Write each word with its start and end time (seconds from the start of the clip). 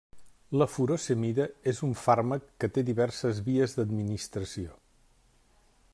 La 0.59 0.65
furosemida 0.75 1.45
és 1.73 1.81
un 1.89 1.93
fàrmac 2.05 2.47
que 2.63 2.71
té 2.79 2.85
diverses 2.87 3.45
vies 3.51 3.77
d'administració. 3.81 4.77